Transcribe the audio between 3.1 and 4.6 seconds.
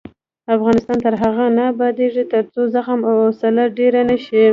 حوصله ډیره نشي.